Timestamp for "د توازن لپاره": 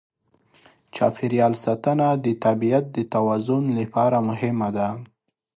2.95-4.17